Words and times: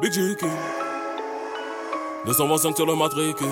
Big 0.00 0.12
J 0.12 0.36
225 2.26 2.76
sur 2.76 2.86
le 2.86 2.94
matricule. 2.94 3.46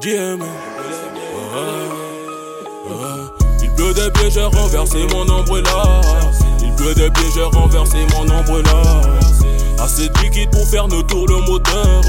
JM. 0.00 0.42
Il 3.62 3.70
pleut 3.74 3.94
des 3.94 4.10
pieds, 4.10 4.30
j'ai 4.30 4.40
mon 4.40 5.24
là 5.24 6.00
Il 6.60 6.74
pleut 6.74 6.94
des 6.94 7.10
pieds, 7.10 7.24
j'ai 7.34 7.48
mon 7.56 7.68
là 8.62 8.82
Assez 9.82 10.08
de 10.08 10.18
liquide 10.20 10.50
pour 10.50 10.66
faire 10.66 10.88
nos 10.88 11.02
tours 11.02 11.26
le 11.28 11.40
moteur. 11.40 12.02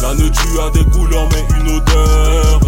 La 0.00 0.14
tu 0.14 0.60
a 0.60 0.70
des 0.70 0.84
couleurs 0.90 1.28
mais 1.30 1.44
une 1.58 1.76
odeur. 1.76 2.63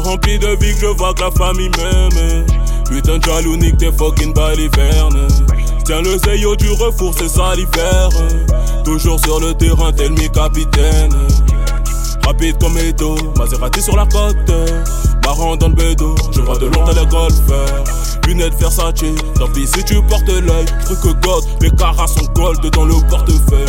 Rempli 0.00 0.38
de 0.38 0.48
vie 0.60 0.74
je 0.80 0.86
vois 0.86 1.14
que 1.14 1.22
la 1.22 1.30
famille 1.30 1.70
m'aime. 1.76 2.46
Putain 2.88 3.18
de 3.18 3.24
jaloux, 3.24 3.56
tes 3.78 3.92
fucking 3.92 4.32
balivernes. 4.34 5.28
Tiens 5.84 6.02
le 6.02 6.18
zeyo 6.18 6.56
du 6.56 6.70
refour, 6.70 7.14
c'est 7.16 7.28
ça. 7.28 7.52
Toujours 8.84 9.20
sur 9.20 9.40
le 9.40 9.54
terrain, 9.54 9.92
tel 9.92 10.12
mi 10.12 10.28
capitaine. 10.30 11.14
Rapide 12.26 12.58
comme 12.60 12.78
Edo, 12.78 13.16
Maserati 13.36 13.82
sur 13.82 13.96
la 13.96 14.06
côte. 14.06 14.36
Marrant 15.24 15.56
dans 15.56 15.68
le 15.68 15.74
bédo, 15.74 16.14
je 16.32 16.40
vois 16.40 16.58
de 16.58 16.66
loin 16.66 16.92
les 16.92 17.06
golfeurs. 17.06 17.84
Lunettes 18.26 18.54
Versace, 18.58 19.04
tant 19.36 19.48
pis 19.48 19.66
si 19.66 19.84
tu 19.84 20.00
portes 20.02 20.28
l'œil. 20.28 20.64
Truc 20.84 21.20
God, 21.20 21.44
les 21.60 21.70
caras 21.70 22.06
sont 22.06 22.26
gold 22.34 22.60
dans 22.70 22.84
le 22.84 22.94
portefeuille. 23.08 23.66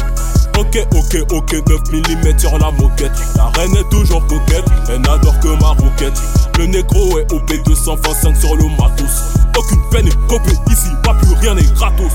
Ok, 0.59 0.85
ok, 1.13 1.25
ok, 1.31 1.53
9 1.67 1.81
mm 1.91 2.39
sur 2.39 2.57
la 2.57 2.71
moquette. 2.71 3.11
La 3.35 3.45
reine 3.59 3.75
est 3.75 3.89
toujours 3.89 4.25
coquette, 4.27 4.65
elle 4.89 5.01
n'adore 5.01 5.39
que 5.39 5.47
ma 5.59 5.69
roquette. 5.69 6.19
Le 6.57 6.65
négro 6.65 7.19
est 7.19 7.31
OP 7.31 7.51
225 7.65 8.35
sur 8.35 8.55
le 8.55 8.65
matos. 8.69 9.37
Aucune 9.57 9.81
peine 9.89 10.07
est 10.07 10.27
copée 10.27 10.57
ici, 10.69 10.89
pas 11.03 11.13
plus 11.15 11.33
rien 11.35 11.55
n'est 11.55 11.63
gratos. 11.73 12.11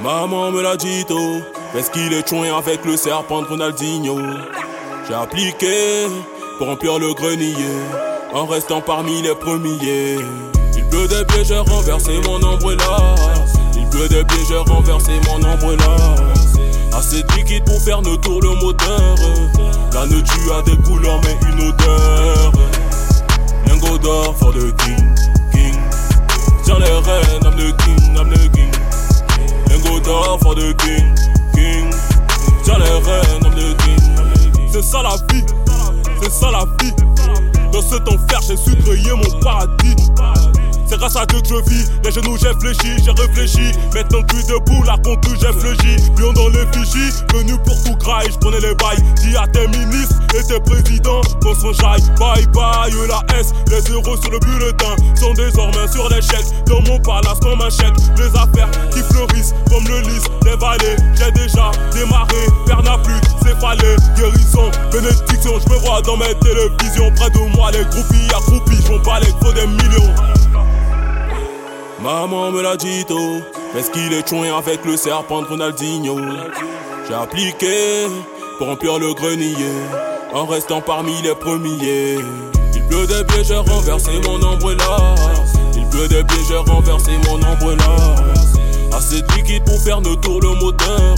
Maman 0.00 0.50
me 0.52 0.62
l'a 0.62 0.76
dit 0.76 1.04
tôt, 1.06 1.40
parce 1.72 1.88
qu'il 1.88 2.12
est 2.12 2.28
chouin 2.28 2.56
avec 2.56 2.84
le 2.84 2.96
serpent 2.96 3.42
de 3.42 3.46
Ronaldinho? 3.46 4.18
J'ai 5.08 5.14
appliqué 5.14 6.06
pour 6.58 6.66
remplir 6.66 6.98
le 6.98 7.14
grenier, 7.14 7.54
en 8.32 8.46
restant 8.46 8.80
parmi 8.80 9.22
les 9.22 9.34
premiers. 9.34 10.18
Il 10.76 10.84
pleut 10.88 11.08
des 11.08 11.24
pieds, 11.26 11.44
j'ai 11.44 11.58
renversé 11.58 12.20
mon 12.24 12.38
là 12.38 13.14
Il 13.76 13.86
pleut 13.90 14.08
des 14.08 14.24
pieds, 14.24 14.44
j'ai 14.48 14.56
renversé 14.56 15.12
mon 15.26 15.38
là 15.38 15.56
Assez 16.96 17.22
de 17.22 17.32
liquide 17.36 17.64
pour 17.64 17.80
faire 17.80 18.00
nos 18.00 18.16
tours 18.16 18.40
le 18.40 18.54
moteur. 18.56 19.16
La 19.92 20.06
tu 20.06 20.52
a 20.52 20.62
des 20.62 20.76
couleurs 20.82 21.20
mais 21.22 21.36
une 21.48 21.68
odeur. 21.68 22.52
Lingo 23.66 23.98
d'or 23.98 24.34
for 24.38 24.52
the 24.52 24.74
king, 24.78 25.14
king. 25.52 25.74
Tiens 26.64 26.78
les 26.78 26.86
reines, 26.86 27.44
I'm 27.44 27.56
the 27.56 27.76
king, 27.82 28.16
I'm 28.16 28.30
the 28.30 28.48
king. 28.52 28.72
Lingo 29.68 30.00
d'or 30.00 30.38
for 30.40 30.54
the 30.54 30.74
king, 30.76 31.14
king. 31.54 31.90
Tiens 32.64 32.78
les 32.78 32.98
reines, 33.04 33.44
I'm 33.44 33.54
the 33.54 33.76
king. 33.82 33.96
C'est 34.72 34.82
ça 34.82 35.02
la 35.02 35.16
vie, 35.32 35.44
c'est 36.22 36.32
ça 36.32 36.50
la 36.50 36.64
vie. 36.80 36.92
Dans 37.72 37.82
cet 37.82 38.08
enfer, 38.08 38.40
j'ai 38.46 38.56
su 38.56 38.76
créer 38.76 39.12
mon 39.12 39.40
paradis. 39.40 39.96
C'est 40.88 40.98
grâce 40.98 41.16
à 41.16 41.26
Dieu 41.26 41.40
que 41.40 41.48
je 41.48 41.70
vis. 41.70 41.90
Les 42.04 42.12
genoux, 42.12 42.36
j'ai 42.36 42.54
fléchi, 42.60 43.02
j'ai 43.04 43.10
réfléchi. 43.10 43.72
Maintenant 43.94 44.22
que 44.22 44.36
debout, 44.46 44.82
la 44.84 44.96
compte 44.98 45.26
j'ai 45.40 45.52
fléchi. 45.52 45.96
Lion 46.18 46.32
dans 46.32 46.48
les 46.48 46.66
fichiers, 46.72 47.10
venu 47.34 47.58
pour 47.64 47.82
tout 47.82 47.96
graille. 47.96 48.30
Je 48.30 48.38
prenais 48.38 48.60
les 48.60 48.74
bails. 48.76 49.02
Dis 49.16 49.36
à 49.36 49.46
tes 49.48 49.66
ministres 49.68 50.16
et 50.34 50.44
tes 50.44 50.60
présidents 50.60 51.20
qu'on 51.42 51.54
s'enjaille. 51.54 52.02
Bye 52.18 52.46
bye, 52.54 52.92
la 53.08 53.20
S. 53.38 53.52
Les 53.68 53.92
euros 53.92 54.16
sur 54.16 54.30
le 54.30 54.38
bulletin 54.38 54.94
sont 55.18 55.34
désormais 55.34 55.88
sur 55.90 56.08
l'échec. 56.08 56.44
Dans 56.66 56.80
mon 56.82 57.00
palace, 57.00 57.40
comme 57.42 57.60
un 57.60 57.70
chèque. 57.70 57.94
Les 58.18 58.28
affaires 58.38 58.70
qui 58.92 59.00
fleurissent 59.10 59.54
comme 59.68 59.84
le 59.88 60.00
lys 60.02 60.22
des 60.42 60.56
vallées. 60.56 60.96
J'ai 61.18 61.32
déjà 61.32 61.70
démarré, 61.92 62.46
père 62.66 62.82
n'a 62.82 62.98
plus 62.98 63.20
céphalée. 63.42 63.96
Guérison, 64.16 64.70
bénédiction, 64.92 65.58
je 65.58 65.72
me 65.72 65.78
vois 65.80 66.00
dans 66.02 66.16
mes 66.16 66.34
télévisions. 66.40 67.10
Près 67.16 67.30
de 67.30 67.56
moi, 67.56 67.70
les 67.72 67.84
groupies 67.84 68.28
accroupis. 68.30 68.76
Je 68.86 68.98
pas 69.02 69.20
les 69.20 69.32
gros 69.40 69.52
des 69.52 69.66
millions. 69.66 70.14
Maman 72.00 72.52
me 72.52 72.62
l'a 72.62 72.76
dit 72.76 73.04
tôt, 73.06 73.40
parce 73.72 73.88
qu'il 73.88 74.12
est 74.12 74.28
chouin 74.28 74.56
avec 74.56 74.84
le 74.84 74.96
serpent 74.96 75.42
de 75.42 75.46
Ronaldinho? 75.46 76.18
J'ai 77.08 77.14
appliqué 77.14 78.06
pour 78.58 78.66
remplir 78.66 78.98
le 78.98 79.14
grenier, 79.14 79.54
en 80.34 80.44
restant 80.44 80.82
parmi 80.82 81.22
les 81.22 81.34
premiers. 81.34 82.18
Il 82.74 82.82
pleut 82.86 83.06
des 83.06 83.24
pieds, 83.24 83.44
j'ai 83.44 83.56
renversé 83.56 84.10
mon 84.26 84.38
là 84.38 85.14
Il 85.74 85.86
pleut 85.88 86.08
des 86.08 86.22
pieds, 86.24 86.42
j'ai 86.48 86.70
renversé 86.70 87.12
mon 87.26 87.38
là 87.38 87.56
Assez 88.94 89.22
de 89.22 89.32
liquide 89.34 89.64
pour 89.64 89.80
faire 89.80 90.00
nos 90.00 90.16
tours 90.16 90.40
le 90.40 90.54
moteur. 90.54 91.14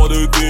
pas 0.00 0.08
the 0.08 0.26
dé. 0.26 0.49